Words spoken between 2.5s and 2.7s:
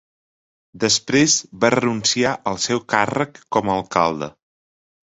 al